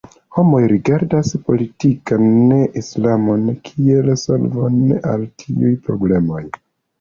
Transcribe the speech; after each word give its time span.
Homoj 0.35 0.59
rigardas 0.69 1.33
politikan 1.49 2.25
Islamon 2.81 3.45
kiel 3.69 4.09
solvon 4.23 4.81
al 5.13 5.27
tiuj 5.45 5.77
problemoj. 5.85 6.43